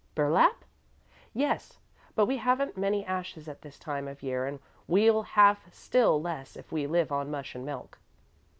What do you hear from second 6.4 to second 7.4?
if we live on